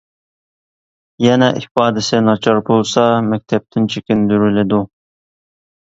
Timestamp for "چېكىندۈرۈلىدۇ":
3.95-4.85